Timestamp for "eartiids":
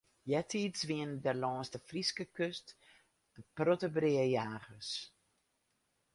0.31-0.81